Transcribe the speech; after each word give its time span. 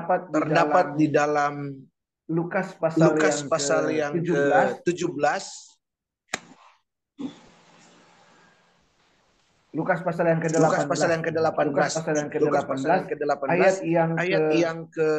terdapat 0.00 0.20
di 0.28 0.32
terdapat 0.32 0.86
dalam 0.86 0.98
di 0.98 1.06
dalam 1.10 1.54
Lukas 2.30 2.78
pasal 2.78 3.10
Lukas 3.10 3.42
yang 3.42 3.50
pasal 3.50 3.82
yang 3.90 4.12
ke-17 4.14 4.86
ke-17 4.86 5.44
Lukas 9.70 9.98
pasal 10.02 10.24
yang 10.30 10.40
ke-18 10.42 10.62
Lukas 10.62 10.84
pasal 10.86 11.08
yang 11.10 11.22
ke-18 11.26 11.66
Lukas 11.70 11.90
pasal 11.94 12.14
yang 12.14 12.28
Lukas 12.30 12.64
pasal 12.66 12.88
yang 12.90 13.06
ke-18 13.10 13.18
ke-18 13.18 13.48
ayat 13.50 13.76
yang 13.82 14.10
ayat 14.14 14.42
ke 14.46 14.54
yang 14.62 14.78
ke 14.86 15.10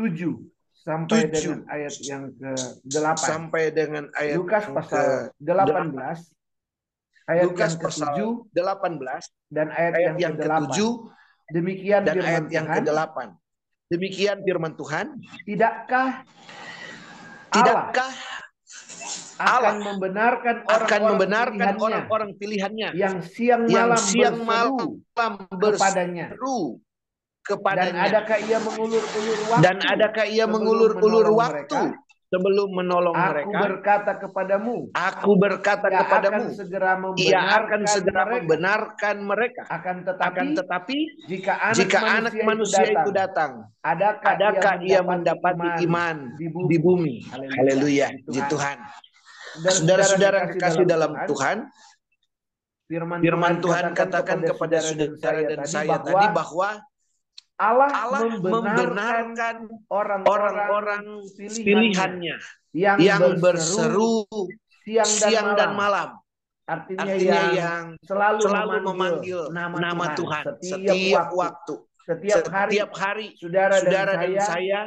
7 0.00 0.40
sampai 0.78 1.20
Tujuh. 1.28 1.36
dengan 1.36 1.60
ayat 1.68 1.94
yang 2.00 2.24
ke-8 2.32 3.16
sampai 3.20 3.62
dengan 3.76 4.04
ayat 4.16 4.36
Lukas 4.40 4.64
pasal 4.72 5.04
ke 5.36 5.44
18 5.44 7.28
ayat 7.28 7.44
Lukas 7.44 7.72
yang 7.76 7.84
pasal 7.84 8.12
ke-7 8.16 8.56
18 8.56 9.52
dan 9.52 9.66
ayat, 9.68 9.92
ayat 9.92 10.16
yang, 10.16 10.16
yang 10.16 10.34
ke-8 10.40 10.64
ke-7 10.72 11.17
demikian 11.48 12.00
dan 12.04 12.14
firman 12.20 12.28
ayat 12.28 12.44
yang 12.52 12.66
Tuhan. 12.68 12.84
ke-8 12.84 13.16
demikian 13.88 14.36
firman 14.44 14.72
Tuhan. 14.76 15.06
Tidakkah 15.48 16.10
Allah 17.48 17.88
tidakkah 17.88 18.12
akan 19.38 19.54
Allah 19.54 19.74
membenarkan 19.80 20.56
akan 20.66 20.74
orang-orang 20.74 21.08
membenarkan 21.14 21.56
pilihannya? 21.56 21.86
orang-orang 21.86 22.30
pilihannya? 22.36 22.88
Yang 22.92 23.16
siang 23.32 23.62
yang 23.70 23.94
malam 23.94 24.02
siang 24.02 24.36
berseru 24.36 24.44
malam 24.44 24.76
kepadanya. 25.14 26.26
berseru 26.28 26.60
dan 27.48 27.48
kepadanya. 27.48 28.00
adakah 28.04 28.38
ia 28.44 28.58
mengulur-ulur 28.60 29.38
waktu 29.48 29.62
dan 29.64 29.76
adakah 29.80 30.26
ia 30.28 30.44
mengulur-ulur 30.44 31.26
waktu? 31.32 31.80
mereka? 31.80 32.07
Sebelum 32.28 32.68
menolong 32.76 33.16
aku 33.16 33.48
mereka 33.48 33.58
berkata 33.64 34.12
kepadamu 34.20 34.92
aku 34.92 35.30
berkata 35.40 35.86
ia 35.88 35.96
akan 35.96 36.02
kepadamu 36.04 36.44
segera 36.52 36.92
ia 36.92 37.00
membenarkan 37.00 37.56
akan 37.58 37.80
segera 37.88 38.22
mereka. 38.22 38.34
membenarkan 38.36 39.16
mereka. 39.24 39.62
Akan 39.72 39.96
tetapi, 40.04 40.28
akan 40.28 40.46
tetapi 40.52 40.96
jika 41.24 41.52
anak 41.56 41.76
jika 41.80 41.98
manusia, 41.98 42.18
anak 42.20 42.32
manusia 42.44 42.82
itu 42.84 42.92
itu 42.92 43.10
datang, 43.10 43.52
datang 43.64 43.80
adakah, 43.80 44.32
adakah 44.36 44.74
ia 44.84 45.00
mendapati 45.00 45.68
iman 45.88 46.16
di 46.36 46.46
bumi, 46.52 46.68
di 46.68 46.76
bumi? 46.76 47.14
Haleluya. 47.32 48.06
Di 48.28 48.40
Tuhan. 48.44 48.76
Saudara-saudara 49.58 50.38
kekasih 50.54 50.84
dalam 50.84 51.16
Tuhan. 51.24 51.66
Firman, 52.88 53.20
firman 53.20 53.60
Tuhan 53.60 53.92
katakan 53.92 54.40
kepada 54.40 54.80
saudara 54.80 55.44
dan 55.44 55.60
saya 55.68 56.00
tadi 56.00 56.26
bahwa 56.32 56.80
Allah, 57.58 57.90
Allah 57.90 58.20
membenarkan 58.38 59.66
orang-orang 59.90 61.26
pilihannya 61.34 61.66
pilihannya 61.66 62.36
yang, 62.70 62.98
yang 63.02 63.22
berseru 63.42 64.22
berseru 64.30 64.46
siang 64.86 65.10
dan 65.10 65.18
siang 65.18 65.48
malam. 65.52 65.58
dan 65.58 65.70
malam. 65.74 66.08
Artinya, 66.68 67.00
artinya 67.08 67.16
yang, 67.24 67.50
yang 67.56 67.84
selalu, 68.04 68.40
selalu 68.44 68.76
memanggil, 68.84 69.40
memanggil 69.48 69.80
nama, 69.80 70.06
Tuhan, 70.12 70.44
Tuhan 70.44 70.44
setiap, 70.60 70.94
setiap 70.94 71.26
waktu, 71.32 71.34
waktu. 71.40 71.74
Setiap 72.08 72.44
hari 72.48 72.72
setiap 72.72 72.92
hari 72.96 73.26
saudara, 73.40 73.74
saudara 73.80 74.12
dan, 74.16 74.20
saya 74.20 74.40
saya 74.44 74.80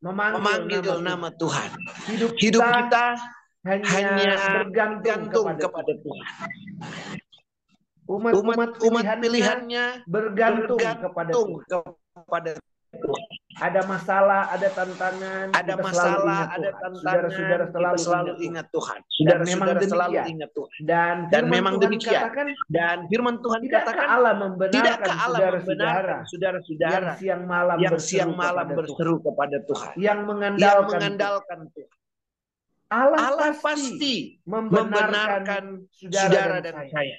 memanggil, 0.00 0.40
memanggil 0.40 0.82
nama, 0.98 1.08
nama 1.14 1.28
Tuhan. 1.36 1.68
Hidup, 2.08 2.32
hidup 2.40 2.62
kita, 2.64 2.80
kita 2.80 3.06
hanya, 3.68 4.12
bergantung, 4.64 5.04
gantung 5.04 5.46
kepada, 5.46 5.62
kepada 5.68 5.92
Tuhan. 6.00 6.26
Umat 8.08 8.32
umat 8.40 8.70
umat 8.88 9.04
pilihannya 9.04 9.20
pilihannya 9.20 9.84
bergantung, 10.08 10.80
kepada 10.80 11.30
bergantung 11.36 11.84
Tuhan. 12.18 12.26
kepada 12.26 12.50
Ada 13.58 13.82
masalah, 13.90 14.54
ada 14.54 14.68
tantangan, 14.70 15.50
ada 15.50 15.74
masalah, 15.82 16.42
ada 16.46 16.70
Tuhan. 16.70 16.78
tantangan, 16.78 17.02
Saudara-saudara 17.02 17.64
selalu, 17.68 17.96
kita 17.98 18.06
selalu 18.06 18.32
ingat, 18.38 18.66
Tuhan. 18.70 18.98
ingat 19.02 19.34
Tuhan. 19.34 19.38
memang 19.42 19.66
Saudara-saudara 19.68 19.80
selalu 19.82 20.14
demikian. 20.14 20.26
ingat 20.30 20.50
Tuhan. 20.54 20.78
Dan, 20.86 21.16
Dan 21.26 21.42
memang 21.50 21.74
Tuhan 21.74 21.84
demikian. 21.90 22.22
katakan, 22.22 22.46
Dan 22.70 22.96
firman 23.10 23.34
Tuhan 23.42 23.58
tidakkah 23.60 23.84
katakan, 23.90 24.06
Allah 24.08 24.34
membenarkan 24.38 25.08
Allah 25.10 25.38
saudara-saudara 25.42 25.58
membenarkan 25.58 26.06
yang 26.14 26.30
saudara-saudara 26.30 27.10
siang 27.18 27.42
malam 27.50 27.76
yang 27.82 27.92
berseru 27.98 28.08
siang 28.14 28.32
malam 28.32 28.66
kepada 28.70 28.70
Tuhan, 28.70 28.78
berseru 28.78 29.14
kepada 29.26 29.56
Tuhan, 29.66 29.92
yang 29.92 30.02
yang 30.06 30.20
mengandalkan, 30.22 30.78
Tuhan. 30.78 30.94
mengandalkan 30.94 31.58
Tuhan. 31.74 31.90
Allah, 32.88 33.18
Allah 33.20 33.50
pasti 33.58 34.14
membenarkan 34.48 34.88
membenarkan 34.88 35.64
saudara, 35.92 36.22
saudara 36.24 36.56
dan, 36.62 36.72
dan 36.72 36.74
saya. 36.78 36.88
saya. 36.94 37.16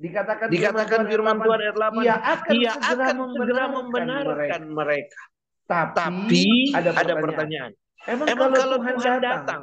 Dikatakan, 0.00 0.46
Dikatakan 0.48 1.00
firman 1.12 1.36
Tuhan 1.44 1.58
ayat 1.60 1.76
8, 1.76 2.00
ia 2.08 2.16
akan 2.16 2.52
ia 2.56 2.72
segera 2.72 2.88
akan 2.88 3.16
segera 3.36 3.64
membenarkan 3.68 3.70
membenarkan 3.76 4.62
mereka. 4.72 5.20
Tapi, 5.68 5.94
Tapi 6.00 6.44
ada 6.72 6.88
ada 6.90 7.14
pertanyaan. 7.14 7.20
pertanyaan. 7.22 7.72
Emang, 8.08 8.26
Emang 8.32 8.48
kalau, 8.56 8.76
Tuhan, 8.80 8.94
datang, 8.96 9.20
datang, 9.20 9.62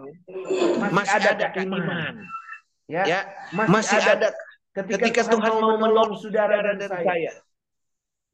masih, 0.94 1.18
ada 1.18 1.30
adakah 1.34 1.64
iman? 1.66 1.82
iman? 1.82 2.14
Ya, 2.86 3.04
Ya, 3.04 3.20
masih, 3.50 3.72
masih 3.74 3.98
ada, 3.98 4.14
ada 4.14 4.30
ketika, 4.78 4.98
ketika 5.10 5.22
Tuhan, 5.34 5.52
mau 5.58 5.74
menolong 5.76 6.12
saudara 6.22 6.56
dan, 6.62 6.76
dan 6.78 6.90
saya. 6.94 7.06
saya. 7.10 7.32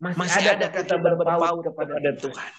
Masih, 0.04 0.20
Masih 0.20 0.40
ada 0.44 0.52
adakah 0.60 0.82
kita 0.84 0.96
berpaut 1.00 1.60
kepada, 1.64 1.94
Tuhan? 1.96 2.16
Tuhan? 2.20 2.50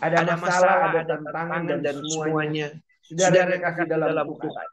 Ada, 0.00 0.16
Ada 0.24 0.34
masalah, 0.40 0.74
ada 0.80 0.88
ada 0.88 1.02
tantangan, 1.12 1.60
dan, 1.68 1.78
dan 1.84 1.94
semuanya. 2.00 2.16
semuanya. 2.16 2.66
Saudara 3.04 3.28
Saudara 3.28 3.50
yang 3.52 3.60
kasih 3.60 3.76
kasih 3.76 3.84
dalam, 3.92 4.08
dalam 4.08 4.26
Tuhan. 4.32 4.40
Tuhan. 4.48 4.68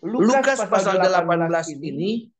Lukas, 0.00 0.64
pasal 0.64 0.96
18 0.96 1.76
ini 1.76 2.32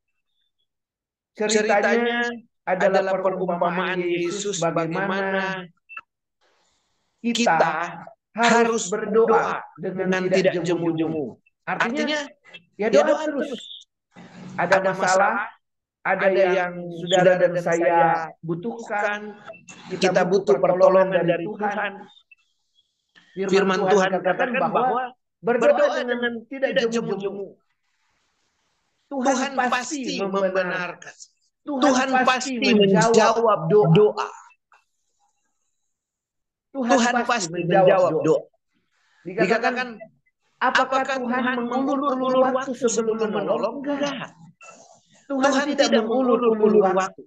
ceritanya, 1.37 2.29
adalah 2.65 3.21
perumpamaan 3.21 4.01
Yesus 4.01 4.61
bagaimana 4.61 5.69
kita, 7.21 8.01
harus 8.33 8.89
berdoa 8.89 9.61
dengan, 9.77 10.29
tidak 10.33 10.65
jemu-jemu. 10.65 11.37
Artinya, 11.69 12.25
ya 12.81 12.89
ya 12.89 13.05
doa, 13.05 13.29
terus. 13.29 13.85
Ada, 14.57 14.81
masalah, 14.81 15.49
ada, 16.01 16.27
yang, 16.33 16.81
saudara 17.05 17.33
dan 17.39 17.53
saya 17.61 18.01
butuhkan. 18.41 19.37
Kita 19.93 20.25
butuh 20.25 20.57
pertolongan 20.57 21.29
dari 21.29 21.45
Tuhan. 21.45 21.93
Firman 23.47 23.81
Tuhan 23.87 24.11
katakan 24.21 24.51
bahwa 24.59 25.15
berdoa, 25.41 25.73
berdoa 25.73 25.89
dengan 25.97 26.17
dengan 26.21 26.33
tidak 26.49 26.69
tidak 26.77 26.87
jemu-jemu. 26.93 27.49
Tuhan, 29.11 29.27
Tuhan 29.27 29.53
pasti 29.73 30.03
membenarkan. 30.23 31.15
Tuhan, 31.61 31.83
Tuhan 31.83 32.09
pasti 32.25 32.55
menjawab 32.63 33.61
doa. 33.69 34.29
Tuhan 36.71 37.15
pasti 37.27 37.61
menjawab 37.67 38.23
doa. 38.23 38.47
Dikatakan, 39.21 39.69
Dikatakan, 39.77 39.89
apakah, 40.63 41.03
Tuhan 41.05 41.21
Tuhan 41.21 41.59
mengulur-ulur 41.69 42.49
waktu 42.55 42.73
sebelum 42.89 43.29
menolong? 43.29 43.85
Enggak. 43.85 44.33
Tuhan, 45.29 45.51
Tuhan 45.51 45.67
tidak 45.77 45.91
mengulur-ulur 46.07 46.95
waktu. 46.95 47.23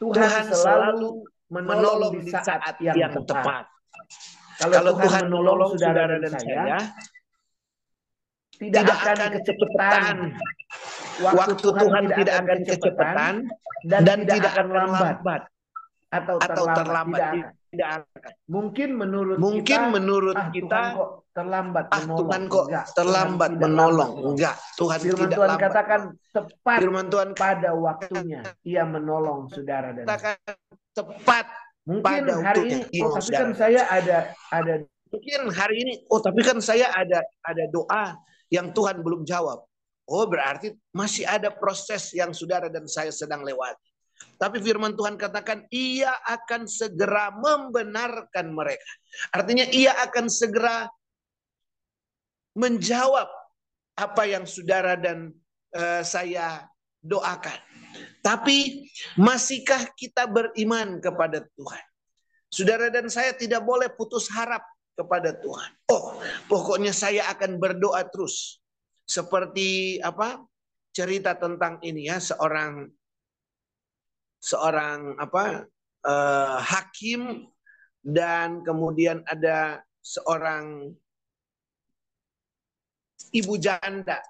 Tuhan, 0.00 0.16
Tuhan 0.16 0.44
selalu 0.50 1.10
menolong 1.52 2.24
di 2.24 2.32
saat 2.32 2.74
yang, 2.80 3.12
tepat. 3.28 3.68
Kalau, 4.60 4.92
Tuhan 5.00 5.24
menolong 5.32 5.72
saudara 5.74 6.14
dan 6.20 6.32
saya, 6.36 6.76
tidak, 8.60 8.84
akan 8.92 9.16
kecepatan. 9.40 10.16
Waktu 11.20 11.64
Tuhan 11.64 12.04
tidak 12.12 12.34
akan 12.44 12.58
kecepatan 12.68 13.34
dan, 13.88 14.00
dan 14.04 14.18
tidak 14.28 14.52
akan 14.52 14.66
lambat 14.68 15.16
atau 16.10 16.36
atau 16.36 16.64
terlambat. 16.68 16.76
terlambat. 16.76 17.20
Tidak 17.20 17.30
akan. 17.30 17.58
Tidak 17.70 17.86
akan. 18.02 18.32
Mungkin 18.50 18.88
menurut 18.98 19.36
Mungkin 19.38 19.62
kita, 19.62 19.94
menurut 19.94 20.34
ah, 20.34 20.50
kita, 20.50 20.66
Tuhan 20.66 20.98
kok 20.98 21.10
terlambat 21.30 21.84
ah 21.86 21.98
menolong. 22.02 22.18
Tuhan 22.18 22.42
kok 22.50 22.64
Enggak, 22.66 22.84
terlambat 22.98 23.48
Tuhan 23.50 23.54
tidak 23.54 23.70
menolong. 23.70 24.10
lambat. 24.10 24.30
Enggak, 24.34 24.54
Tuhan 24.74 24.98
Firman 24.98 25.20
tidak 25.22 25.36
Tuhan 25.38 25.48
lambat. 25.48 25.64
katakan 25.70 26.00
tepat 26.34 26.78
Firman 26.82 27.06
Tuhan 27.06 27.28
pada 27.38 27.70
waktunya 27.78 28.40
ia 28.66 28.82
menolong 28.82 29.40
saudara 29.54 29.88
dan 29.94 30.04
saya. 30.04 30.10
katakan 30.18 30.56
tepat. 30.98 31.46
Mungkin 31.88 32.04
pada 32.04 32.34
hari 32.44 32.62
ini, 32.68 33.00
oh, 33.02 33.16
tapi 33.16 33.32
kan 33.32 33.50
saya 33.56 33.82
ada 33.88 34.18
ada 34.52 34.74
Mungkin 35.10 35.50
hari 35.50 35.76
ini, 35.82 35.92
oh 36.06 36.22
tapi 36.22 36.38
kan 36.46 36.62
saya 36.62 36.86
ada 36.94 37.18
ada 37.42 37.64
doa 37.66 38.14
yang 38.46 38.70
Tuhan 38.70 39.02
belum 39.02 39.26
jawab. 39.26 39.66
Oh 40.06 40.24
berarti 40.26 40.70
masih 40.94 41.26
ada 41.26 41.50
proses 41.50 42.14
yang 42.14 42.30
saudara 42.30 42.70
dan 42.70 42.86
saya 42.86 43.10
sedang 43.10 43.42
lewati. 43.42 43.90
Tapi 44.38 44.62
firman 44.62 44.94
Tuhan 44.94 45.18
katakan 45.18 45.66
ia 45.74 46.14
akan 46.30 46.70
segera 46.70 47.34
membenarkan 47.34 48.54
mereka. 48.54 48.86
Artinya 49.34 49.66
ia 49.74 49.98
akan 49.98 50.30
segera 50.30 50.86
menjawab 52.54 53.26
apa 53.98 54.22
yang 54.30 54.46
saudara 54.46 54.94
dan 54.94 55.34
eh, 55.74 56.02
saya 56.06 56.70
doakan. 57.02 57.58
Tapi 58.20 58.88
masihkah 59.16 59.88
kita 59.96 60.28
beriman 60.28 61.00
kepada 61.00 61.44
Tuhan? 61.56 61.84
Saudara 62.50 62.90
dan 62.90 63.06
saya 63.06 63.30
tidak 63.32 63.62
boleh 63.62 63.88
putus 63.94 64.26
harap 64.34 64.62
kepada 64.98 65.32
Tuhan. 65.38 65.70
Oh, 65.88 66.18
pokoknya 66.50 66.90
saya 66.90 67.30
akan 67.30 67.56
berdoa 67.62 68.04
terus. 68.10 68.58
Seperti 69.06 69.98
apa? 70.02 70.42
Cerita 70.90 71.38
tentang 71.38 71.78
ini 71.86 72.10
ya, 72.10 72.18
seorang 72.18 72.90
seorang 74.42 75.14
apa? 75.22 75.70
eh, 76.04 76.58
hakim 76.64 77.44
dan 78.00 78.64
kemudian 78.64 79.20
ada 79.28 79.84
seorang 80.00 80.96
ibu 83.30 83.54
janda 83.60 84.24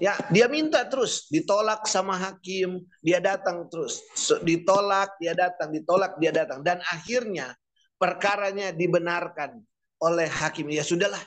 Ya, 0.00 0.16
dia 0.32 0.48
minta 0.48 0.88
terus, 0.88 1.28
ditolak 1.28 1.84
sama 1.84 2.16
hakim, 2.16 2.80
dia 3.04 3.20
datang 3.20 3.68
terus, 3.68 4.00
ditolak, 4.40 5.12
dia 5.20 5.36
datang, 5.36 5.68
ditolak, 5.68 6.16
dia 6.16 6.32
datang, 6.32 6.64
dan 6.64 6.80
akhirnya 6.88 7.52
perkaranya 8.00 8.72
dibenarkan 8.72 9.60
oleh 10.00 10.26
hakim. 10.26 10.72
Ya 10.72 10.80
sudahlah. 10.80 11.20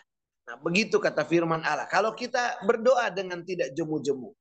Nah, 0.45 0.57
begitu 0.61 0.97
kata 0.97 1.25
firman 1.25 1.61
Allah. 1.61 1.85
Kalau 1.89 2.17
kita 2.17 2.61
berdoa 2.65 3.09
dengan 3.13 3.45
tidak 3.45 3.73
jemu-jemu, 3.77 4.33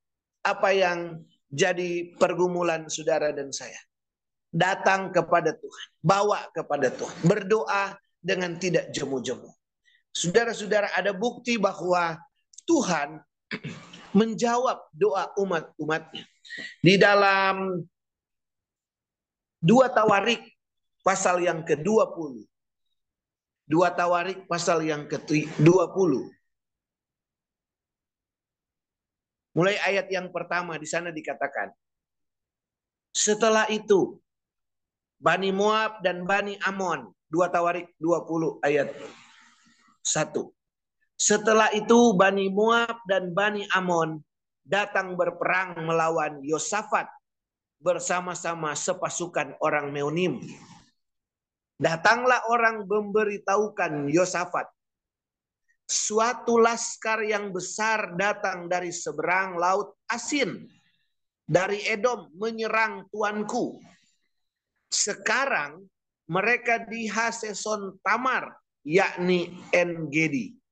apa 0.44 0.68
yang 0.72 1.20
jadi 1.48 2.16
pergumulan 2.16 2.88
saudara 2.88 3.32
dan 3.32 3.52
saya? 3.52 3.78
Datang 4.50 5.12
kepada 5.12 5.52
Tuhan, 5.52 5.88
bawa 6.00 6.48
kepada 6.52 6.88
Tuhan, 6.92 7.16
berdoa 7.24 7.96
dengan 8.24 8.56
tidak 8.56 8.88
jemu-jemu. 8.92 9.52
Saudara-saudara, 10.14 10.94
ada 10.94 11.10
bukti 11.10 11.58
bahwa 11.58 12.16
Tuhan 12.64 13.18
menjawab 14.14 14.88
doa 14.94 15.34
umat-umatnya. 15.36 16.24
Di 16.80 16.94
dalam 16.96 17.82
dua 19.58 19.90
tawarik 19.90 20.40
pasal 21.02 21.42
yang 21.42 21.66
ke-20. 21.66 22.46
Dua 23.66 23.90
tawarik 23.90 24.46
pasal 24.46 24.86
yang 24.86 25.10
ke-20. 25.10 26.12
Mulai 29.54 29.76
ayat 29.82 30.06
yang 30.10 30.30
pertama 30.30 30.78
di 30.78 30.86
sana 30.86 31.14
dikatakan. 31.14 31.70
Setelah 33.14 33.70
itu 33.70 34.18
Bani 35.18 35.50
Moab 35.54 36.02
dan 36.02 36.26
Bani 36.26 36.58
Amon. 36.66 37.10
Dua 37.30 37.50
tawarik 37.50 37.90
20 37.98 38.62
ayat 38.62 38.94
1. 40.06 40.53
Setelah 41.24 41.72
itu 41.72 42.12
Bani 42.12 42.52
Moab 42.52 43.00
dan 43.08 43.32
Bani 43.32 43.64
Amon 43.72 44.20
datang 44.60 45.16
berperang 45.16 45.80
melawan 45.80 46.44
Yosafat 46.44 47.08
bersama-sama 47.80 48.76
sepasukan 48.76 49.56
orang 49.64 49.88
Meunim. 49.88 50.44
Datanglah 51.80 52.44
orang 52.52 52.84
memberitahukan 52.84 54.12
Yosafat. 54.12 54.68
Suatu 55.88 56.60
laskar 56.60 57.24
yang 57.24 57.56
besar 57.56 58.20
datang 58.20 58.68
dari 58.68 58.92
seberang 58.92 59.56
laut 59.56 59.96
Asin. 60.04 60.68
Dari 61.48 61.88
Edom 61.88 62.36
menyerang 62.36 63.08
tuanku. 63.08 63.80
Sekarang 64.92 65.88
mereka 66.28 66.84
di 66.84 67.08
Haseson 67.08 67.96
Tamar, 68.04 68.60
yakni 68.84 69.56
Engedi. 69.72 70.63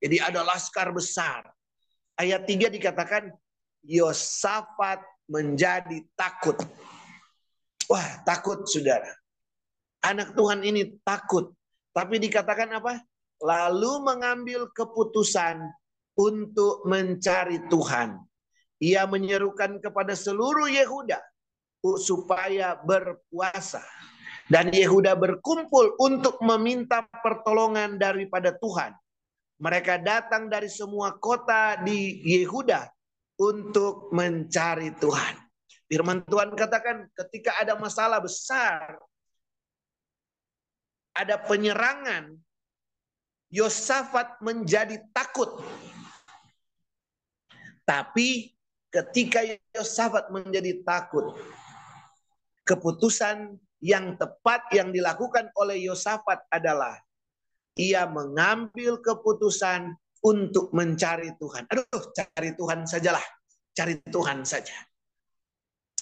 Jadi 0.00 0.16
ada 0.16 0.40
laskar 0.42 0.88
besar. 0.90 1.44
Ayat 2.16 2.48
3 2.48 2.72
dikatakan 2.72 3.28
Yosafat 3.84 5.04
menjadi 5.28 6.04
takut. 6.16 6.56
Wah, 7.86 8.24
takut 8.24 8.64
saudara. 8.66 9.08
Anak 10.00 10.32
Tuhan 10.32 10.64
ini 10.64 10.96
takut. 11.04 11.52
Tapi 11.92 12.16
dikatakan 12.16 12.80
apa? 12.80 13.04
Lalu 13.40 13.92
mengambil 14.04 14.68
keputusan 14.72 15.64
untuk 16.16 16.84
mencari 16.84 17.60
Tuhan. 17.68 18.20
Ia 18.80 19.04
menyerukan 19.04 19.80
kepada 19.80 20.16
seluruh 20.16 20.68
Yehuda 20.68 21.20
supaya 22.00 22.76
berpuasa. 22.80 23.84
Dan 24.50 24.72
Yehuda 24.72 25.14
berkumpul 25.14 25.94
untuk 26.00 26.40
meminta 26.42 27.06
pertolongan 27.22 28.00
daripada 28.00 28.50
Tuhan. 28.56 28.92
Mereka 29.60 30.00
datang 30.00 30.48
dari 30.48 30.72
semua 30.72 31.20
kota 31.20 31.76
di 31.84 32.24
Yehuda 32.24 32.88
untuk 33.36 34.08
mencari 34.08 34.96
Tuhan. 34.96 35.36
Firman 35.84 36.24
Tuhan 36.24 36.56
katakan 36.56 37.12
ketika 37.12 37.60
ada 37.60 37.76
masalah 37.76 38.24
besar, 38.24 38.96
ada 41.12 41.36
penyerangan, 41.36 42.40
Yosafat 43.50 44.38
menjadi 44.40 45.02
takut. 45.10 45.58
Tapi 47.82 48.54
ketika 48.88 49.42
Yosafat 49.74 50.30
menjadi 50.30 50.80
takut, 50.86 51.34
keputusan 52.62 53.58
yang 53.82 54.14
tepat 54.14 54.70
yang 54.70 54.94
dilakukan 54.94 55.50
oleh 55.58 55.82
Yosafat 55.90 56.46
adalah 56.48 56.94
ia 57.78 58.08
mengambil 58.10 58.98
keputusan 58.98 59.94
untuk 60.20 60.72
mencari 60.76 61.32
Tuhan. 61.40 61.64
Aduh, 61.70 62.02
cari 62.12 62.52
Tuhan 62.56 62.84
sajalah. 62.84 63.24
Cari 63.72 63.94
Tuhan 64.04 64.44
saja. 64.44 64.74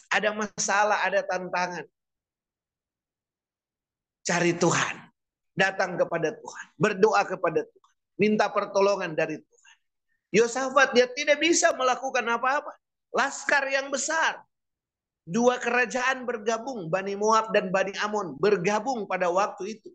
Ada 0.09 0.33
masalah, 0.35 1.05
ada 1.05 1.21
tantangan. 1.23 1.85
Cari 4.25 4.53
Tuhan. 4.57 4.97
Datang 5.55 5.99
kepada 6.01 6.35
Tuhan. 6.35 6.67
Berdoa 6.79 7.23
kepada 7.29 7.61
Tuhan. 7.63 7.95
Minta 8.19 8.51
pertolongan 8.51 9.15
dari 9.15 9.39
Tuhan. 9.39 9.77
Yosafat 10.35 10.93
dia 10.97 11.07
tidak 11.13 11.39
bisa 11.39 11.71
melakukan 11.77 12.25
apa-apa. 12.27 12.73
Laskar 13.15 13.69
yang 13.71 13.93
besar. 13.93 14.43
Dua 15.29 15.61
kerajaan 15.61 16.25
bergabung. 16.25 16.89
Bani 16.89 17.15
Moab 17.15 17.53
dan 17.53 17.69
Bani 17.69 17.93
Amon 18.01 18.35
bergabung 18.41 19.05
pada 19.05 19.29
waktu 19.29 19.79
itu 19.79 19.93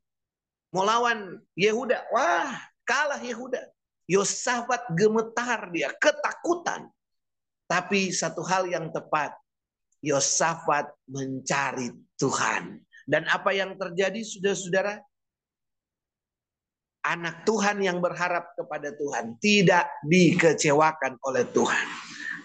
melawan 0.73 1.37
Yehuda. 1.53 2.09
Wah, 2.09 2.57
kalah 2.83 3.21
Yehuda. 3.21 3.61
Yosafat 4.09 4.91
gemetar 4.99 5.71
dia, 5.71 5.93
ketakutan. 5.95 6.91
Tapi 7.69 8.11
satu 8.11 8.43
hal 8.43 8.67
yang 8.67 8.91
tepat, 8.91 9.31
Yosafat 10.03 10.91
mencari 11.07 11.93
Tuhan. 12.19 12.83
Dan 13.07 13.23
apa 13.31 13.55
yang 13.55 13.79
terjadi 13.79 14.19
saudara-saudara? 14.19 14.99
Anak 17.03 17.43
Tuhan 17.43 17.83
yang 17.83 17.99
berharap 17.99 18.55
kepada 18.55 18.95
Tuhan 18.95 19.35
tidak 19.43 19.91
dikecewakan 20.07 21.19
oleh 21.27 21.43
Tuhan. 21.51 21.87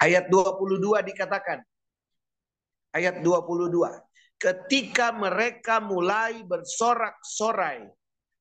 Ayat 0.02 0.26
22 0.30 0.98
dikatakan. 1.14 1.62
Ayat 2.90 3.22
22. 3.22 3.70
Ketika 4.38 5.14
mereka 5.14 5.78
mulai 5.78 6.42
bersorak-sorai 6.42 7.86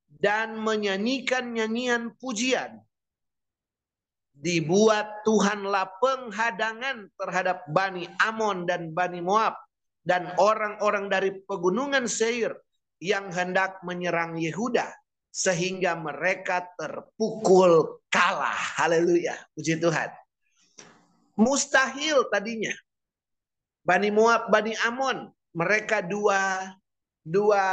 dan 0.07 0.57
menyanyikan 0.57 1.53
nyanyian 1.53 2.15
pujian. 2.17 2.81
Dibuat 4.37 5.25
Tuhanlah 5.25 5.97
penghadangan 5.97 7.09
terhadap 7.17 7.65
Bani 7.73 8.05
Amon 8.21 8.69
dan 8.69 8.93
Bani 8.93 9.17
Moab 9.19 9.57
dan 10.05 10.29
orang-orang 10.37 11.09
dari 11.09 11.33
pegunungan 11.43 12.05
Seir 12.05 12.53
yang 13.01 13.33
hendak 13.33 13.81
menyerang 13.81 14.37
Yehuda 14.37 14.93
sehingga 15.33 15.97
mereka 15.97 16.65
terpukul 16.77 18.01
kalah. 18.09 18.57
Haleluya. 18.77 19.37
Puji 19.53 19.77
Tuhan. 19.77 20.09
Mustahil 21.37 22.25
tadinya. 22.33 22.73
Bani 23.85 24.09
Moab, 24.09 24.49
Bani 24.49 24.73
Amon, 24.83 25.29
mereka 25.53 26.01
dua 26.01 26.73
dua 27.27 27.63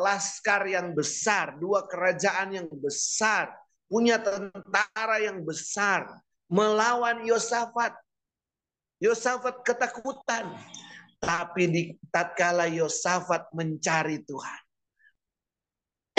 laskar 0.00 0.64
yang 0.64 0.96
besar, 0.96 1.60
dua 1.60 1.84
kerajaan 1.84 2.56
yang 2.56 2.68
besar, 2.72 3.52
punya 3.84 4.16
tentara 4.16 5.20
yang 5.20 5.44
besar 5.44 6.24
melawan 6.48 7.20
Yosafat. 7.28 7.92
Yosafat 9.04 9.60
ketakutan. 9.60 10.48
Tapi 11.20 11.62
di 11.68 11.82
tatkala 12.08 12.64
Yosafat 12.68 13.52
mencari 13.52 14.24
Tuhan. 14.24 14.60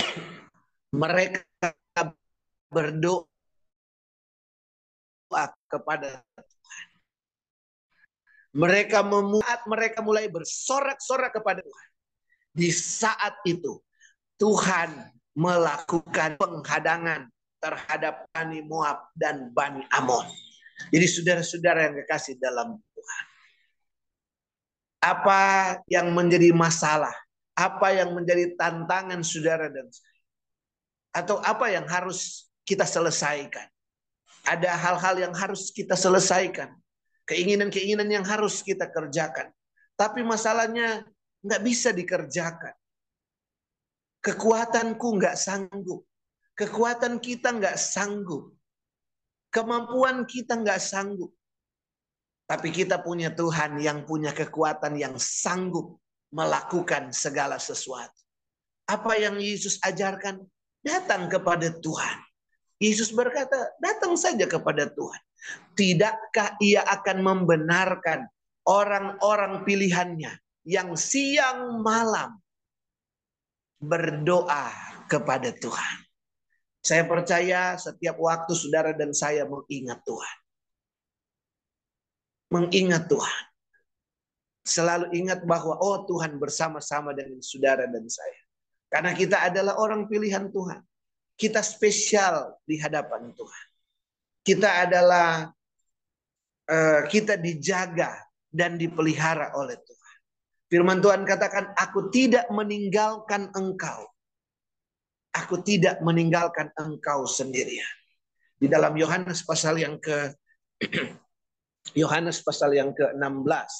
Mereka 1.01 1.41
berdoa 2.69 3.25
kepada 5.69 6.21
Tuhan. 6.37 6.87
Mereka 8.55 9.03
memuat, 9.03 9.67
mereka 9.67 9.99
mulai 9.99 10.31
bersorak-sorak 10.31 11.35
kepada 11.35 11.59
Tuhan. 11.59 11.94
Di 12.55 12.71
saat 12.71 13.43
itu 13.43 13.83
Tuhan 14.39 15.11
melakukan 15.35 16.39
penghadangan 16.39 17.27
terhadap 17.59 18.23
Bani 18.31 18.63
Moab 18.63 19.11
dan 19.11 19.51
Bani 19.51 19.83
Amon. 19.91 20.23
Jadi 20.91 21.07
saudara-saudara 21.07 21.91
yang 21.91 21.95
kekasih 22.03 22.39
dalam 22.39 22.79
Tuhan. 22.79 23.25
Apa 25.03 25.41
yang 25.91 26.15
menjadi 26.15 26.55
masalah? 26.55 27.11
Apa 27.55 27.91
yang 27.91 28.15
menjadi 28.15 28.55
tantangan 28.55 29.19
saudara 29.23 29.67
dan 29.67 29.87
saya? 29.91 30.19
Atau 31.15 31.39
apa 31.39 31.71
yang 31.71 31.87
harus 31.87 32.51
kita 32.67 32.83
selesaikan? 32.83 33.67
Ada 34.47 34.75
hal-hal 34.75 35.15
yang 35.27 35.33
harus 35.35 35.71
kita 35.71 35.95
selesaikan. 35.95 36.75
Keinginan-keinginan 37.25 38.07
yang 38.11 38.25
harus 38.27 38.61
kita 38.61 38.87
kerjakan. 38.91 39.49
Tapi 39.95 40.21
masalahnya 40.21 41.07
nggak 41.45 41.61
bisa 41.61 41.93
dikerjakan. 41.93 42.73
Kekuatanku 44.25 45.07
nggak 45.21 45.37
sanggup. 45.37 46.01
Kekuatan 46.57 47.21
kita 47.21 47.53
nggak 47.53 47.77
sanggup. 47.77 48.57
Kemampuan 49.53 50.25
kita 50.25 50.57
nggak 50.57 50.81
sanggup. 50.81 51.29
Tapi 52.49 52.73
kita 52.73 53.05
punya 53.05 53.29
Tuhan 53.29 53.77
yang 53.77 54.01
punya 54.09 54.33
kekuatan 54.33 54.97
yang 54.97 55.13
sanggup 55.21 56.01
melakukan 56.33 57.13
segala 57.13 57.61
sesuatu. 57.61 58.17
Apa 58.89 59.17
yang 59.17 59.37
Yesus 59.37 59.77
ajarkan? 59.85 60.41
Datang 60.81 61.29
kepada 61.29 61.73
Tuhan. 61.73 62.17
Yesus 62.77 63.09
berkata, 63.09 63.73
datang 63.81 64.13
saja 64.13 64.45
kepada 64.45 64.85
Tuhan. 64.89 65.21
Tidakkah 65.73 66.57
ia 66.61 66.85
akan 66.85 67.17
membenarkan 67.25 68.29
orang-orang 68.65 69.65
pilihannya 69.65 70.44
yang 70.65 70.97
siang 70.97 71.79
malam 71.85 72.41
berdoa 73.77 74.73
kepada 75.05 75.53
Tuhan. 75.53 75.97
Saya 76.81 77.05
percaya 77.05 77.77
setiap 77.77 78.17
waktu 78.17 78.53
saudara 78.53 78.93
dan 78.93 79.13
saya 79.13 79.45
mengingat 79.45 80.01
Tuhan. 80.05 80.37
Mengingat 82.53 83.09
Tuhan. 83.09 83.43
Selalu 84.65 85.13
ingat 85.13 85.45
bahwa 85.45 85.77
oh 85.77 86.05
Tuhan 86.09 86.41
bersama-sama 86.41 87.13
dengan 87.13 87.41
saudara 87.41 87.85
dan 87.85 88.05
saya. 88.09 88.41
Karena 88.89 89.13
kita 89.13 89.37
adalah 89.49 89.77
orang 89.77 90.09
pilihan 90.09 90.49
Tuhan. 90.49 90.81
Kita 91.37 91.61
spesial 91.61 92.57
di 92.65 92.77
hadapan 92.81 93.33
Tuhan. 93.33 93.65
Kita 94.45 94.85
adalah 94.85 95.49
uh, 96.69 97.01
kita 97.09 97.37
dijaga 97.37 98.13
dan 98.49 98.77
dipelihara 98.77 99.57
oleh 99.57 99.77
Tuhan. 99.77 99.94
Firman 100.65 100.99
Tuhan 100.99 101.23
katakan, 101.23 101.73
aku 101.77 102.09
tidak 102.09 102.49
meninggalkan 102.49 103.53
engkau. 103.53 104.09
Aku 105.35 105.61
tidak 105.61 105.99
meninggalkan 106.01 106.71
engkau 106.79 107.27
sendirian. 107.27 107.91
Di 108.55 108.71
dalam 108.71 108.95
Yohanes 108.95 109.43
pasal 109.43 109.77
yang 109.77 109.99
ke 109.99 110.31
Yohanes 112.01 112.41
pasal 112.41 112.73
yang 112.73 112.95
ke-16 112.95 113.71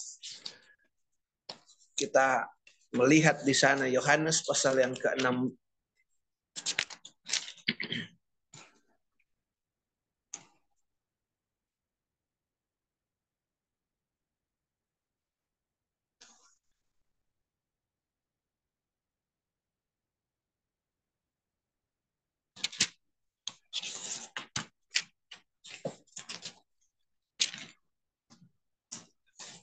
kita 1.96 2.46
melihat 2.94 3.42
di 3.42 3.56
sana 3.56 3.88
Yohanes 3.88 4.44
pasal 4.44 4.77
yang 4.77 4.94
ke-6 4.94 5.25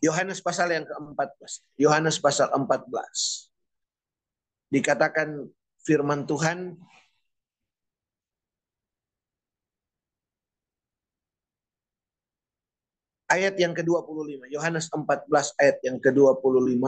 Yohanes 0.02 0.42
pasal 0.42 0.74
yang 0.74 0.82
ke-14. 0.82 1.62
Yohanes 1.78 2.18
pasal 2.18 2.50
14. 2.50 2.66
Dikatakan 4.74 5.46
firman 5.86 6.26
Tuhan 6.26 6.74
ayat 13.30 13.54
yang 13.54 13.70
ke-25. 13.78 14.50
Yohanes 14.50 14.90
14 14.90 15.62
ayat 15.62 15.78
yang 15.86 16.02
ke-25. 16.02 16.82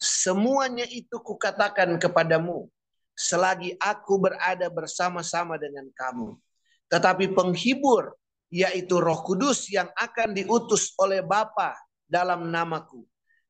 Semuanya 0.00 0.88
itu 0.88 1.20
kukatakan 1.20 2.00
kepadamu 2.00 2.72
selagi 3.12 3.76
aku 3.76 4.16
berada 4.16 4.72
bersama-sama 4.72 5.60
dengan 5.60 5.84
kamu. 5.92 6.32
Tetapi 6.88 7.36
penghibur 7.36 8.16
yaitu 8.48 9.04
Roh 9.04 9.20
Kudus 9.20 9.68
yang 9.68 9.92
akan 10.00 10.32
diutus 10.32 10.96
oleh 10.96 11.20
Bapa 11.20 11.85
dalam 12.06 12.50
namaku. 12.50 13.04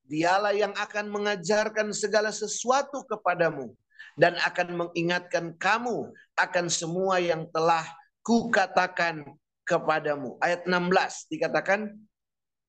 Dialah 0.06 0.54
yang 0.54 0.72
akan 0.76 1.10
mengajarkan 1.10 1.90
segala 1.90 2.30
sesuatu 2.30 3.02
kepadamu 3.08 3.74
dan 4.16 4.38
akan 4.38 4.86
mengingatkan 4.86 5.52
kamu 5.58 6.14
akan 6.38 6.66
semua 6.70 7.18
yang 7.18 7.44
telah 7.50 7.84
kukatakan 8.22 9.26
kepadamu. 9.66 10.38
Ayat 10.38 10.64
16 10.64 11.30
dikatakan 11.30 11.90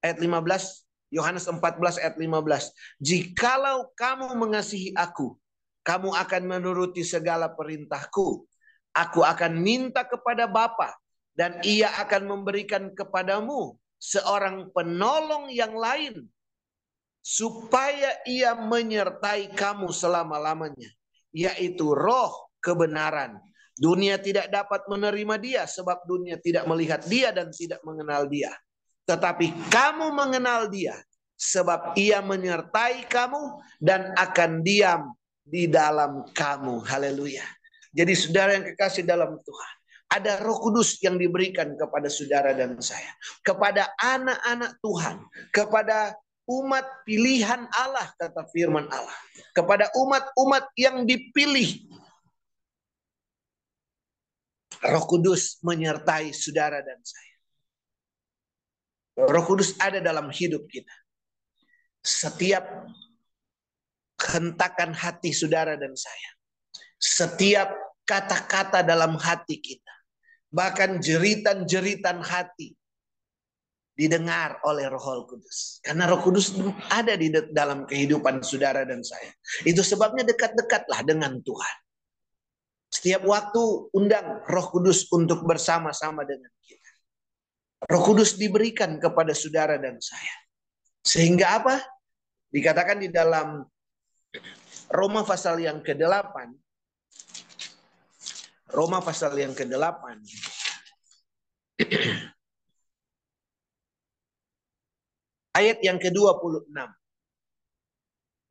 ayat 0.02 0.18
15 0.18 0.88
Yohanes 1.08 1.48
14 1.48 2.04
ayat 2.04 2.16
15. 2.20 3.00
Jikalau 3.00 3.92
kamu 3.96 4.36
mengasihi 4.36 4.92
aku, 4.92 5.40
kamu 5.88 6.12
akan 6.12 6.44
menuruti 6.44 7.08
segala 7.08 7.48
perintahku. 7.48 8.44
Aku 8.92 9.22
akan 9.22 9.62
minta 9.62 10.04
kepada 10.04 10.50
Bapa 10.50 10.92
dan 11.38 11.62
ia 11.62 11.94
akan 12.02 12.28
memberikan 12.28 12.90
kepadamu 12.92 13.78
seorang 13.98 14.70
penolong 14.72 15.50
yang 15.50 15.74
lain 15.74 16.26
supaya 17.22 18.24
ia 18.24 18.56
menyertai 18.56 19.52
kamu 19.52 19.92
selama-lamanya 19.92 20.88
yaitu 21.36 21.92
roh 21.92 22.48
kebenaran. 22.64 23.38
Dunia 23.78 24.18
tidak 24.18 24.50
dapat 24.50 24.90
menerima 24.90 25.36
dia 25.38 25.64
sebab 25.70 26.02
dunia 26.10 26.42
tidak 26.42 26.66
melihat 26.66 27.04
dia 27.06 27.30
dan 27.30 27.54
tidak 27.54 27.78
mengenal 27.86 28.26
dia. 28.26 28.50
Tetapi 29.06 29.70
kamu 29.70 30.18
mengenal 30.18 30.66
dia 30.66 30.98
sebab 31.38 31.94
ia 31.94 32.18
menyertai 32.26 33.06
kamu 33.06 33.62
dan 33.78 34.18
akan 34.18 34.66
diam 34.66 35.14
di 35.46 35.70
dalam 35.70 36.26
kamu. 36.34 36.82
Haleluya. 36.90 37.46
Jadi 37.94 38.14
saudara 38.18 38.58
yang 38.58 38.66
kekasih 38.74 39.06
dalam 39.06 39.38
Tuhan 39.46 39.77
ada 40.08 40.40
roh 40.40 40.58
kudus 40.64 40.96
yang 41.04 41.20
diberikan 41.20 41.76
kepada 41.76 42.08
saudara 42.08 42.56
dan 42.56 42.80
saya. 42.80 43.12
Kepada 43.44 43.92
anak-anak 44.00 44.80
Tuhan. 44.80 45.18
Kepada 45.52 46.16
umat 46.48 46.86
pilihan 47.04 47.68
Allah, 47.76 48.08
kata 48.16 48.48
firman 48.56 48.88
Allah. 48.88 49.18
Kepada 49.52 49.92
umat-umat 50.00 50.72
yang 50.80 51.04
dipilih. 51.04 51.92
Roh 54.78 55.06
Kudus 55.10 55.58
menyertai 55.66 56.32
saudara 56.32 56.80
dan 56.86 57.02
saya. 57.02 57.36
Roh 59.28 59.44
Kudus 59.44 59.74
ada 59.82 59.98
dalam 60.00 60.30
hidup 60.30 60.70
kita. 60.70 60.94
Setiap 62.06 62.64
hentakan 64.22 64.94
hati 64.94 65.34
saudara 65.34 65.76
dan 65.76 65.98
saya. 65.98 66.30
Setiap 67.02 67.74
kata-kata 68.06 68.86
dalam 68.86 69.18
hati 69.18 69.58
kita 69.60 69.87
bahkan 70.52 71.00
jeritan-jeritan 71.04 72.24
hati 72.24 72.78
didengar 73.98 74.62
oleh 74.62 74.86
Roh 74.94 75.26
Kudus. 75.26 75.82
Karena 75.82 76.06
Roh 76.06 76.22
Kudus 76.22 76.54
ada 76.94 77.18
di 77.18 77.34
dalam 77.50 77.90
kehidupan 77.90 78.46
saudara 78.46 78.86
dan 78.86 79.02
saya. 79.02 79.34
Itu 79.66 79.82
sebabnya 79.82 80.22
dekat-dekatlah 80.22 81.02
dengan 81.02 81.42
Tuhan. 81.42 81.78
Setiap 82.94 83.26
waktu 83.26 83.62
undang 83.98 84.46
Roh 84.46 84.68
Kudus 84.70 85.10
untuk 85.10 85.44
bersama-sama 85.44 86.24
dengan 86.24 86.54
kita. 86.62 86.92
Roh 87.90 88.02
Kudus 88.06 88.38
diberikan 88.38 89.02
kepada 89.02 89.34
saudara 89.34 89.82
dan 89.82 89.98
saya. 89.98 90.36
Sehingga 91.02 91.58
apa? 91.58 91.82
Dikatakan 92.54 93.02
di 93.02 93.10
dalam 93.10 93.66
Roma 94.94 95.26
pasal 95.26 95.60
yang 95.60 95.82
ke-8 95.82 96.67
Roma 98.72 99.00
pasal 99.00 99.36
yang 99.40 99.56
ke-8. 99.56 100.04
ayat 105.58 105.82
yang 105.82 105.98
ke-26. 105.98 106.70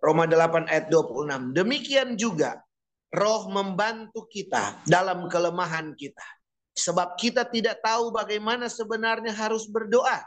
Roma 0.03 0.25
8 0.27 0.67
ayat 0.67 0.87
26. 0.91 1.55
Demikian 1.55 2.19
juga 2.19 2.59
roh 3.15 3.47
membantu 3.49 4.27
kita 4.27 4.83
dalam 4.85 5.31
kelemahan 5.31 5.95
kita. 5.95 6.27
Sebab 6.77 7.17
kita 7.17 7.49
tidak 7.49 7.81
tahu 7.81 8.13
bagaimana 8.13 8.69
sebenarnya 8.69 9.33
harus 9.33 9.65
berdoa. 9.71 10.21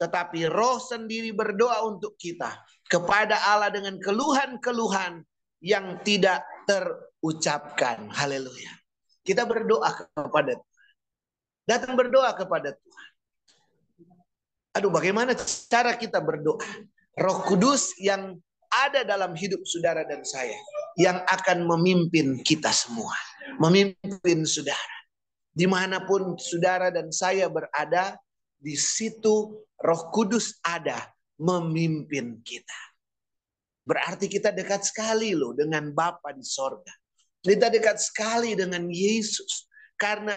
Tetapi 0.00 0.48
roh 0.48 0.80
sendiri 0.80 1.36
berdoa 1.36 1.84
untuk 1.84 2.16
kita. 2.16 2.56
Kepada 2.88 3.36
Allah 3.52 3.68
dengan 3.68 4.00
keluhan-keluhan 4.00 5.20
yang 5.60 6.00
tidak 6.00 6.46
terucapkan. 6.64 8.08
Haleluya. 8.08 8.85
Kita 9.26 9.42
berdoa 9.42 9.90
kepada 10.14 10.54
Tuhan. 10.54 10.94
Datang 11.66 11.98
berdoa 11.98 12.30
kepada 12.38 12.70
Tuhan. 12.70 13.10
Aduh, 14.78 14.92
bagaimana 14.94 15.34
cara 15.66 15.98
kita 15.98 16.22
berdoa? 16.22 16.62
Roh 17.16 17.42
Kudus 17.48 17.96
yang 17.98 18.38
ada 18.70 19.02
dalam 19.02 19.32
hidup 19.32 19.64
saudara 19.64 20.04
dan 20.04 20.20
saya 20.22 20.54
yang 21.00 21.24
akan 21.26 21.64
memimpin 21.64 22.44
kita 22.44 22.68
semua, 22.70 23.16
memimpin 23.56 24.44
saudara. 24.44 24.96
Di 25.56 25.64
mana 25.64 26.04
pun 26.04 26.36
saudara 26.36 26.92
dan 26.92 27.08
saya 27.08 27.48
berada, 27.48 28.20
di 28.60 28.76
situ 28.76 29.64
Roh 29.80 30.02
Kudus 30.12 30.60
ada 30.60 31.08
memimpin 31.40 32.44
kita. 32.44 32.80
Berarti 33.86 34.28
kita 34.28 34.52
dekat 34.52 34.84
sekali 34.84 35.32
loh 35.32 35.56
dengan 35.56 35.88
Bapa 35.96 36.36
di 36.36 36.44
sorga. 36.44 36.92
Kita 37.46 37.70
dekat 37.70 38.02
sekali 38.02 38.58
dengan 38.58 38.90
Yesus. 38.90 39.70
Karena 39.96 40.36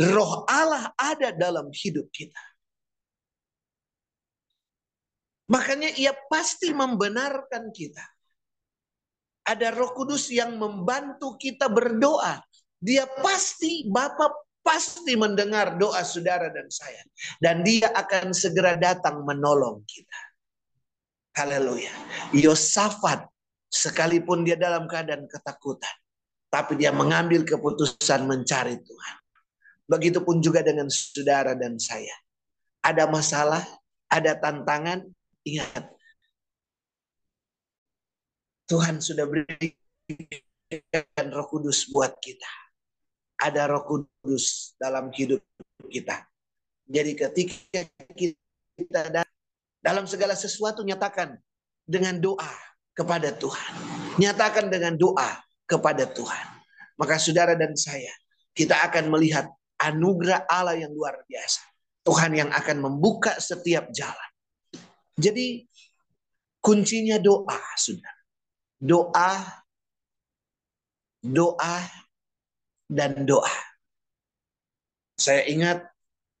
roh 0.00 0.48
Allah 0.48 0.90
ada 0.96 1.30
dalam 1.36 1.68
hidup 1.70 2.08
kita. 2.10 2.40
Makanya 5.50 5.94
ia 5.98 6.16
pasti 6.30 6.72
membenarkan 6.72 7.70
kita. 7.70 8.02
Ada 9.46 9.74
roh 9.74 9.92
kudus 9.92 10.30
yang 10.30 10.56
membantu 10.56 11.34
kita 11.36 11.66
berdoa. 11.66 12.38
Dia 12.78 13.04
pasti, 13.20 13.84
Bapak 13.90 14.62
pasti 14.62 15.18
mendengar 15.18 15.74
doa 15.74 16.06
saudara 16.06 16.48
dan 16.54 16.70
saya. 16.70 17.02
Dan 17.42 17.66
dia 17.66 17.90
akan 17.90 18.30
segera 18.30 18.78
datang 18.78 19.26
menolong 19.26 19.82
kita. 19.86 20.20
Haleluya. 21.34 21.90
Yosafat, 22.34 23.26
sekalipun 23.70 24.46
dia 24.46 24.54
dalam 24.54 24.86
keadaan 24.86 25.26
ketakutan. 25.26 25.94
Tapi 26.50 26.74
dia 26.74 26.90
mengambil 26.90 27.46
keputusan 27.46 28.26
mencari 28.26 28.82
Tuhan. 28.82 29.16
Begitupun 29.86 30.42
juga 30.42 30.66
dengan 30.66 30.90
saudara 30.90 31.54
dan 31.54 31.78
saya. 31.78 32.14
Ada 32.82 33.06
masalah, 33.06 33.62
ada 34.10 34.34
tantangan, 34.34 35.06
Ingat, 35.40 35.88
Tuhan 38.68 39.00
sudah 39.02 39.26
berikan 39.26 41.26
roh 41.34 41.48
kudus 41.50 41.90
buat 41.90 42.14
kita. 42.22 42.46
Ada 43.40 43.66
roh 43.66 43.82
kudus 43.82 44.76
dalam 44.78 45.10
hidup 45.10 45.42
kita. 45.90 46.22
Jadi 46.86 47.18
ketika 47.18 47.82
kita 48.14 49.26
dalam 49.82 50.06
segala 50.06 50.38
sesuatu 50.38 50.86
nyatakan 50.86 51.34
dengan 51.82 52.22
doa 52.22 52.52
kepada 52.94 53.34
Tuhan. 53.34 53.74
Nyatakan 54.22 54.70
dengan 54.70 54.94
doa 54.94 55.34
kepada 55.70 56.10
Tuhan. 56.10 56.46
Maka 56.98 57.22
saudara 57.22 57.54
dan 57.54 57.78
saya, 57.78 58.10
kita 58.50 58.74
akan 58.90 59.14
melihat 59.14 59.46
anugerah 59.78 60.44
Allah 60.50 60.74
yang 60.74 60.90
luar 60.90 61.22
biasa. 61.30 61.62
Tuhan 62.02 62.34
yang 62.34 62.50
akan 62.50 62.76
membuka 62.82 63.38
setiap 63.38 63.86
jalan. 63.94 64.30
Jadi 65.14 65.64
kuncinya 66.58 67.22
doa, 67.22 67.60
sudah. 67.78 68.14
Doa, 68.80 69.32
doa, 71.22 71.78
dan 72.90 73.22
doa. 73.22 73.56
Saya 75.14 75.46
ingat 75.46 75.84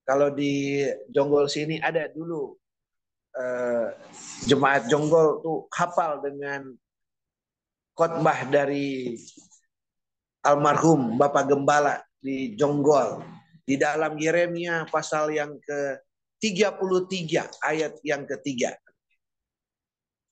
kalau 0.08 0.32
di 0.32 0.82
Jonggol 1.12 1.46
sini 1.46 1.78
ada 1.78 2.08
dulu 2.10 2.56
eh, 3.36 3.88
jemaat 4.48 4.88
Jonggol 4.88 5.44
tuh 5.44 5.68
hafal 5.70 6.24
dengan 6.24 6.72
khotbah 8.00 8.48
dari 8.48 9.12
almarhum 10.40 11.20
Bapak 11.20 11.52
Gembala 11.52 12.00
di 12.16 12.56
Jonggol 12.56 13.20
di 13.68 13.76
dalam 13.76 14.16
Yeremia 14.16 14.88
pasal 14.88 15.36
yang 15.36 15.60
ke 15.60 16.00
33 16.40 17.60
ayat 17.60 18.00
yang 18.00 18.24
ketiga. 18.24 18.72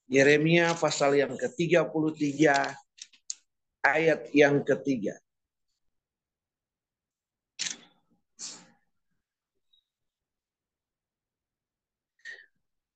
Yeremia 0.08 0.72
pasal 0.80 1.20
yang 1.20 1.37
ke-33 1.37 2.40
ayat 3.84 4.32
yang 4.32 4.64
ketiga. 4.64 5.20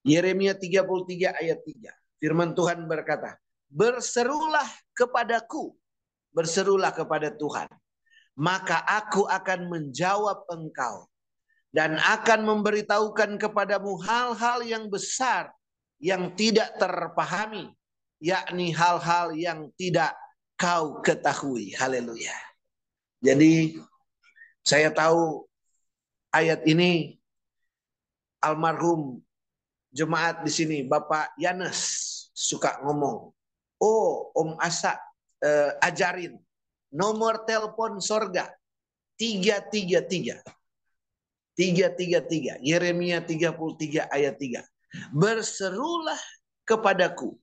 Yeremia 0.00 0.56
33 0.56 1.44
ayat 1.44 1.60
3. 1.60 1.92
Firman 2.16 2.56
Tuhan 2.56 2.88
berkata, 2.88 3.41
"Berserulah 3.72 4.68
kepadaku, 4.92 5.72
berserulah 6.36 6.92
kepada 6.92 7.32
Tuhan, 7.32 7.72
maka 8.36 8.84
aku 8.84 9.24
akan 9.24 9.72
menjawab 9.72 10.44
engkau 10.52 11.08
dan 11.72 11.96
akan 11.96 12.44
memberitahukan 12.44 13.40
kepadamu 13.40 13.96
hal-hal 14.04 14.60
yang 14.60 14.92
besar 14.92 15.48
yang 15.96 16.36
tidak 16.36 16.76
terpahami, 16.76 17.72
yakni 18.20 18.76
hal-hal 18.76 19.32
yang 19.32 19.72
tidak 19.80 20.12
kau 20.60 21.00
ketahui. 21.00 21.72
Haleluya. 21.72 22.36
Jadi 23.24 23.80
saya 24.60 24.92
tahu 24.92 25.46
ayat 26.34 26.60
ini 26.68 27.16
almarhum 28.42 29.22
jemaat 29.94 30.42
di 30.42 30.50
sini 30.50 30.78
Bapak 30.82 31.38
Yanes 31.38 31.80
suka 32.34 32.82
ngomong, 32.82 33.30
"Oh, 33.82 34.30
Om 34.38 34.54
Asa 34.62 34.94
eh, 35.42 35.74
ajarin 35.82 36.38
nomor 36.94 37.42
telepon 37.42 37.98
sorga 37.98 38.46
333." 39.18 40.38
333 41.52 42.64
Yeremia 42.64 43.20
33 43.20 44.08
ayat 44.08 44.40
3 44.40 44.64
Berserulah 45.12 46.16
kepadaku 46.64 47.36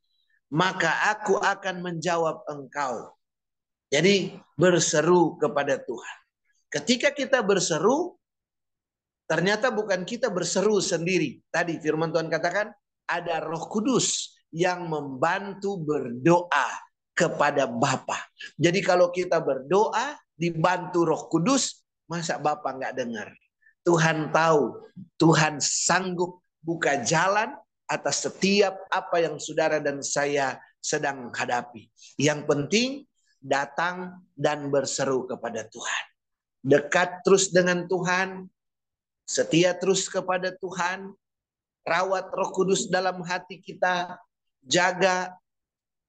maka 0.50 1.14
aku 1.14 1.38
akan 1.38 1.86
menjawab 1.86 2.42
engkau. 2.50 3.14
Jadi 3.90 4.38
berseru 4.54 5.38
kepada 5.38 5.78
Tuhan. 5.82 6.18
Ketika 6.70 7.10
kita 7.14 7.42
berseru 7.42 8.18
ternyata 9.26 9.74
bukan 9.74 10.06
kita 10.06 10.30
berseru 10.30 10.78
sendiri. 10.82 11.42
Tadi 11.50 11.78
firman 11.82 12.14
Tuhan 12.14 12.30
katakan 12.30 12.70
ada 13.10 13.42
Roh 13.42 13.66
Kudus 13.70 14.38
yang 14.50 14.90
membantu 14.90 15.78
berdoa 15.78 16.70
kepada 17.14 17.68
Bapa. 17.68 18.18
Jadi 18.56 18.80
kalau 18.80 19.12
kita 19.12 19.44
berdoa 19.44 20.16
dibantu 20.40 21.04
Roh 21.04 21.28
Kudus, 21.28 21.84
masa 22.08 22.40
Bapa 22.40 22.72
nggak 22.74 22.96
dengar? 22.96 23.30
Tuhan 23.84 24.32
tahu, 24.32 24.80
Tuhan 25.20 25.60
sanggup 25.60 26.40
buka 26.64 27.04
jalan 27.04 27.56
atas 27.90 28.24
setiap 28.24 28.78
apa 28.94 29.18
yang 29.20 29.36
saudara 29.42 29.82
dan 29.82 30.00
saya 30.00 30.62
sedang 30.80 31.34
hadapi. 31.34 31.90
Yang 32.16 32.42
penting 32.48 32.90
datang 33.42 34.20
dan 34.36 34.70
berseru 34.70 35.26
kepada 35.28 35.66
Tuhan. 35.68 36.04
Dekat 36.60 37.24
terus 37.24 37.50
dengan 37.52 37.88
Tuhan, 37.88 38.48
setia 39.24 39.76
terus 39.76 40.12
kepada 40.12 40.52
Tuhan, 40.60 41.16
rawat 41.88 42.30
Roh 42.30 42.52
Kudus 42.52 42.92
dalam 42.92 43.24
hati 43.24 43.64
kita, 43.64 44.20
jaga 44.70 45.34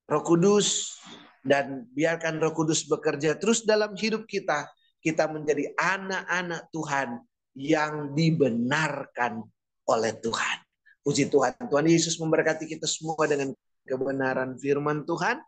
Roh 0.05 0.23
Kudus 0.23 1.01
dan 1.41 1.89
biarkan 1.97 2.37
Roh 2.37 2.53
Kudus 2.53 2.85
bekerja 2.85 3.41
terus 3.41 3.65
dalam 3.65 3.97
hidup 3.97 4.29
kita. 4.29 4.69
Kita 5.01 5.33
menjadi 5.33 5.73
anak-anak 5.81 6.69
Tuhan 6.77 7.25
yang 7.57 8.13
dibenarkan 8.13 9.41
oleh 9.89 10.13
Tuhan. 10.21 10.57
Puji 11.01 11.33
Tuhan. 11.33 11.57
Tuhan 11.57 11.87
Yesus 11.89 12.21
memberkati 12.21 12.69
kita 12.69 12.85
semua 12.85 13.25
dengan 13.25 13.57
kebenaran 13.89 14.61
firman 14.61 15.09
Tuhan. 15.09 15.41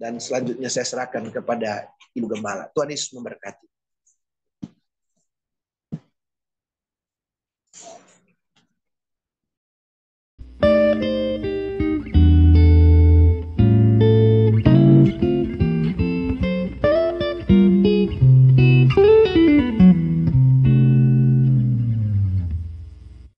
Dan 0.00 0.16
selanjutnya 0.16 0.72
saya 0.72 0.88
serahkan 0.88 1.28
kepada 1.28 1.84
Ibu 2.16 2.32
Gembala. 2.32 2.72
Tuhan 2.72 2.88
Yesus 2.88 3.12
memberkati. 3.12 3.73